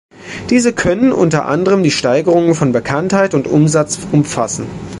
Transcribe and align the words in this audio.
Diese 0.49 0.73
können 0.73 1.11
unter 1.11 1.45
anderem 1.45 1.83
die 1.83 1.91
Steigerung 1.91 2.55
von 2.55 2.71
Bekanntheit 2.71 3.35
und 3.35 3.45
Umsatz 3.45 3.99
umfassen. 4.11 4.65